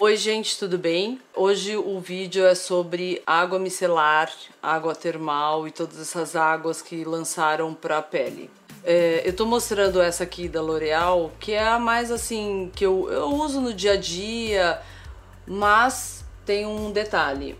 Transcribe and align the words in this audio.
Oi 0.00 0.16
gente, 0.16 0.58
tudo 0.58 0.76
bem? 0.76 1.20
Hoje 1.34 1.76
o 1.76 2.00
vídeo 2.00 2.44
é 2.44 2.54
sobre 2.56 3.22
água 3.24 3.60
micelar, 3.60 4.30
água 4.60 4.92
termal 4.92 5.68
e 5.68 5.70
todas 5.70 6.00
essas 6.00 6.34
águas 6.34 6.82
que 6.82 7.04
lançaram 7.04 7.72
para 7.72 7.98
a 7.98 8.02
pele. 8.02 8.50
É, 8.82 9.22
eu 9.24 9.34
tô 9.34 9.46
mostrando 9.46 10.02
essa 10.02 10.24
aqui 10.24 10.48
da 10.48 10.60
L'Oreal, 10.60 11.30
que 11.38 11.52
é 11.52 11.64
a 11.64 11.78
mais 11.78 12.10
assim, 12.10 12.72
que 12.74 12.84
eu, 12.84 13.08
eu 13.10 13.28
uso 13.34 13.60
no 13.60 13.72
dia 13.72 13.92
a 13.92 13.96
dia, 13.96 14.82
mas 15.46 16.24
tem 16.44 16.66
um 16.66 16.90
detalhe. 16.90 17.56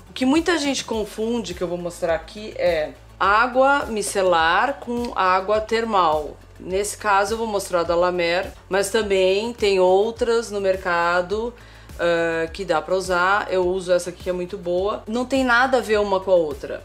O 0.10 0.14
que 0.14 0.26
muita 0.26 0.58
gente 0.58 0.86
confunde, 0.86 1.54
que 1.54 1.62
eu 1.62 1.68
vou 1.68 1.78
mostrar 1.78 2.16
aqui, 2.16 2.54
é 2.56 2.94
água 3.20 3.88
micelar 3.88 4.76
com 4.76 5.12
água 5.14 5.60
termal. 5.60 6.38
Nesse 6.58 6.96
caso 6.96 7.34
eu 7.34 7.38
vou 7.38 7.48
mostrar 7.48 7.84
da 7.84 7.98
La 7.98 8.14
Mer, 8.14 8.54
mas 8.70 8.90
também 8.90 9.52
tem 9.52 9.82
outras 9.82 10.50
no 10.50 10.62
mercado 10.62 11.54
uh, 12.00 12.52
que 12.52 12.64
dá 12.66 12.82
para 12.82 12.96
usar. 12.96 13.52
Eu 13.52 13.68
uso 13.68 13.92
essa 13.92 14.10
aqui 14.10 14.24
que 14.24 14.30
é 14.30 14.34
muito 14.34 14.58
boa. 14.58 15.04
Não 15.08 15.26
tem 15.26 15.44
nada 15.44 15.78
a 15.78 15.82
ver 15.82 16.00
uma 16.00 16.20
com 16.20 16.32
a 16.32 16.36
outra. 16.36 16.84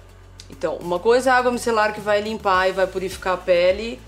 Então, 0.51 0.77
uma 0.77 0.99
coisa 0.99 1.31
é 1.31 1.33
a 1.33 1.37
água 1.37 1.51
micelar 1.51 1.95
que 1.95 2.01
vai 2.01 2.21
limpar 2.21 2.69
e 2.69 2.73
vai 2.73 2.87
purificar 2.87 3.35
a 3.35 3.37
pele, 3.37 4.01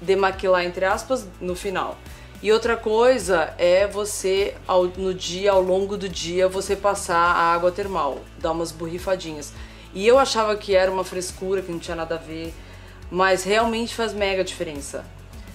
demaquilar 0.00 0.64
entre 0.64 0.84
aspas 0.84 1.26
no 1.40 1.54
final. 1.54 1.96
E 2.42 2.50
outra 2.50 2.76
coisa 2.76 3.54
é 3.56 3.86
você 3.86 4.54
ao, 4.66 4.86
no 4.86 5.14
dia, 5.14 5.52
ao 5.52 5.62
longo 5.62 5.96
do 5.96 6.08
dia, 6.08 6.48
você 6.48 6.74
passar 6.74 7.16
a 7.16 7.52
água 7.54 7.70
termal, 7.70 8.18
dar 8.38 8.50
umas 8.50 8.72
borrifadinhas. 8.72 9.52
E 9.94 10.06
eu 10.06 10.18
achava 10.18 10.56
que 10.56 10.74
era 10.74 10.90
uma 10.90 11.04
frescura, 11.04 11.62
que 11.62 11.70
não 11.70 11.78
tinha 11.78 11.94
nada 11.94 12.16
a 12.16 12.18
ver, 12.18 12.52
mas 13.10 13.44
realmente 13.44 13.94
faz 13.94 14.12
mega 14.12 14.42
diferença. 14.42 15.04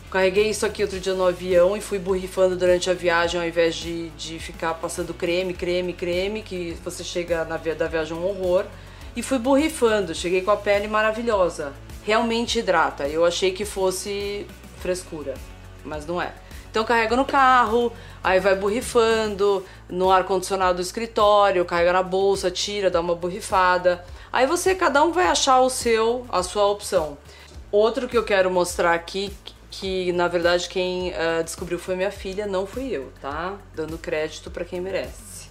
Carreguei 0.09 0.50
isso 0.50 0.66
aqui 0.66 0.81
outro 0.81 1.00
dia 1.01 1.13
no 1.13 1.25
avião 1.25 1.75
e 1.75 1.81
fui 1.81 2.00
borrifando 2.00 2.56
durante 2.56 2.90
a 2.90 2.94
viagem 2.94 3.41
ao 3.41 3.45
invés 3.45 3.75
de, 3.75 4.09
de 4.12 4.40
ficar 4.40 4.73
passando 4.75 5.13
creme, 5.13 5.53
creme, 5.53 5.91
creme, 5.91 6.41
que 6.41 6.78
você 6.84 7.03
chega 7.03 7.44
na 7.44 7.57
via 7.57 7.75
da 7.75 7.88
viagem 7.88 8.16
um 8.16 8.25
horror. 8.25 8.66
E 9.17 9.22
fui 9.22 9.38
borrifando, 9.38 10.16
cheguei 10.16 10.41
com 10.41 10.51
a 10.51 10.56
pele 10.56 10.88
maravilhosa. 10.88 11.73
Realmente 12.06 12.59
hidrata. 12.59 13.06
Eu 13.07 13.25
achei 13.25 13.51
que 13.51 13.66
fosse 13.66 14.47
frescura, 14.79 15.34
mas 15.84 16.06
não 16.06 16.22
é. 16.22 16.34
Então 16.72 16.85
carrega 16.85 17.16
no 17.16 17.25
carro, 17.25 17.91
aí 18.23 18.40
vai 18.40 18.56
borrifando, 18.56 19.66
no 19.90 20.09
ar-condicionado 20.09 20.75
do 20.75 20.81
escritório, 20.81 21.66
carrega 21.66 21.91
na 21.91 22.03
bolsa, 22.03 22.50
tira, 22.50 22.90
dá 22.90 23.01
uma 23.01 23.16
borrifada. 23.16 24.06
Aí 24.31 24.46
você, 24.46 24.73
cada 24.73 25.03
um 25.03 25.12
vai 25.12 25.28
achar 25.28 25.59
o 25.59 25.69
seu, 25.69 26.25
a 26.29 26.44
sua 26.44 26.66
opção. 26.67 27.17
Outro 27.72 28.07
que 28.07 28.17
eu 28.17 28.23
quero 28.23 28.50
mostrar 28.50 28.94
aqui, 28.94 29.34
que 29.69 30.11
na 30.13 30.28
verdade 30.28 30.69
quem 30.69 31.09
uh, 31.09 31.44
descobriu 31.44 31.78
foi 31.78 31.95
minha 31.95 32.11
filha, 32.11 32.47
não 32.47 32.66
fui 32.66 32.89
eu, 32.89 33.11
tá? 33.22 33.55
Dando 33.75 33.97
crédito 33.97 34.50
para 34.50 34.66
quem 34.66 34.79
merece. 34.79 35.50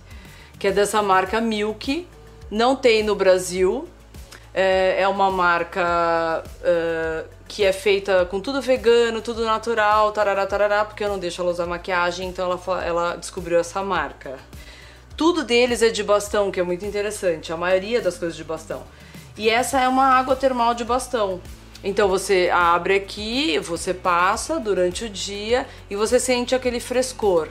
Que 0.59 0.69
é 0.69 0.73
dessa 0.73 1.03
marca 1.03 1.41
Milk, 1.41 2.09
não 2.51 2.75
tem 2.75 3.03
no 3.03 3.15
Brasil, 3.15 3.89
é, 4.55 5.03
é 5.03 5.09
uma 5.09 5.31
marca 5.31 6.43
uh, 6.43 7.29
que 7.47 7.63
é 7.63 7.73
feita 7.73 8.25
com 8.25 8.41
tudo 8.41 8.63
vegano, 8.63 9.21
tudo 9.21 9.45
natural, 9.45 10.13
tarará, 10.13 10.47
tarará, 10.47 10.85
porque 10.85 11.05
eu 11.05 11.09
não 11.09 11.19
deixo 11.19 11.43
ela 11.43 11.51
usar 11.51 11.67
maquiagem, 11.67 12.29
então 12.29 12.51
ela, 12.51 12.85
ela 12.85 13.17
descobriu 13.17 13.59
essa 13.59 13.83
marca. 13.83 14.39
Tudo 15.15 15.45
deles 15.45 15.83
é 15.83 15.91
de 15.91 16.03
bastão, 16.03 16.51
que 16.51 16.59
é 16.59 16.63
muito 16.63 16.85
interessante, 16.85 17.53
a 17.53 17.57
maioria 17.57 18.01
das 18.01 18.17
coisas 18.17 18.37
de 18.37 18.45
bastão. 18.45 18.83
E 19.37 19.51
essa 19.51 19.79
é 19.79 19.87
uma 19.87 20.07
água 20.07 20.35
termal 20.35 20.75
de 20.75 20.85
bastão. 20.85 21.41
Então 21.85 22.09
você 22.09 22.51
abre 22.53 22.95
aqui, 22.95 23.59
você 23.59 23.95
passa 23.95 24.59
durante 24.59 25.05
o 25.05 25.09
dia 25.09 25.67
e 25.91 25.97
você 25.97 26.19
sente 26.19 26.55
aquele 26.55 26.81
frescor. 26.81 27.49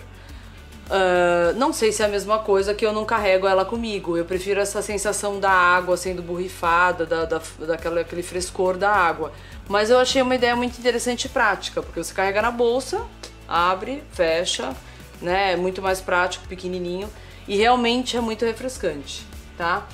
Uh, 0.85 1.57
não 1.57 1.73
sei 1.73 1.91
se 1.91 2.03
é 2.03 2.05
a 2.05 2.07
mesma 2.07 2.39
coisa 2.39 2.73
que 2.73 2.85
eu 2.85 2.93
não 2.93 3.05
carrego 3.05 3.47
ela 3.47 3.65
comigo. 3.65 4.17
Eu 4.17 4.25
prefiro 4.25 4.59
essa 4.59 4.81
sensação 4.81 5.39
da 5.39 5.49
água 5.49 5.97
sendo 5.97 6.21
borrifada, 6.21 7.05
da, 7.05 7.25
da, 7.25 7.41
daquele 7.59 8.01
aquele 8.01 8.21
frescor 8.21 8.77
da 8.77 8.91
água. 8.91 9.31
Mas 9.67 9.89
eu 9.89 9.97
achei 9.97 10.21
uma 10.21 10.35
ideia 10.35 10.55
muito 10.55 10.77
interessante 10.77 11.25
e 11.25 11.29
prática, 11.29 11.81
porque 11.81 12.03
você 12.03 12.13
carrega 12.13 12.41
na 12.41 12.51
bolsa, 12.51 13.01
abre, 13.47 14.03
fecha, 14.11 14.75
né? 15.21 15.53
É 15.53 15.55
muito 15.55 15.81
mais 15.81 16.01
prático, 16.01 16.47
pequenininho 16.47 17.09
e 17.47 17.57
realmente 17.57 18.15
é 18.15 18.21
muito 18.21 18.45
refrescante, 18.45 19.25
tá? 19.57 19.87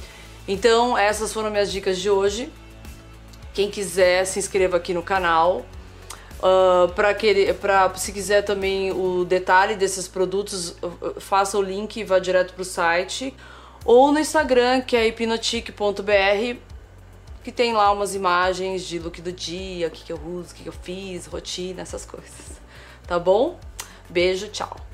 Então 0.45 0.97
essas 0.97 1.31
foram 1.31 1.49
minhas 1.49 1.71
dicas 1.71 1.99
de 1.99 2.09
hoje. 2.09 2.51
Quem 3.53 3.69
quiser, 3.69 4.25
se 4.25 4.39
inscreva 4.39 4.77
aqui 4.77 4.93
no 4.93 5.03
canal. 5.03 5.65
Uh, 6.39 6.91
para 6.93 7.13
querer, 7.13 7.53
para 7.55 7.93
se 7.95 8.11
quiser 8.11 8.41
também 8.41 8.91
o 8.91 9.23
detalhe 9.23 9.75
desses 9.75 10.07
produtos, 10.07 10.75
faça 11.19 11.57
o 11.57 11.61
link 11.61 11.97
e 11.97 12.03
vá 12.03 12.17
direto 12.17 12.53
para 12.53 12.61
o 12.61 12.65
site. 12.65 13.35
Ou 13.85 14.11
no 14.11 14.19
Instagram, 14.19 14.81
que 14.81 14.95
é 14.95 15.07
hipnotique.br, 15.07 16.57
que 17.43 17.51
tem 17.51 17.73
lá 17.73 17.91
umas 17.91 18.15
imagens 18.15 18.83
de 18.83 18.99
look 18.99 19.21
do 19.21 19.31
dia, 19.31 19.87
o 19.87 19.91
que, 19.91 20.03
que 20.03 20.13
eu 20.13 20.19
uso, 20.19 20.51
o 20.51 20.55
que, 20.55 20.63
que 20.63 20.69
eu 20.69 20.73
fiz, 20.73 21.25
rotina, 21.25 21.81
essas 21.81 22.05
coisas. 22.05 22.59
Tá 23.07 23.19
bom? 23.19 23.59
Beijo, 24.09 24.47
tchau. 24.47 24.90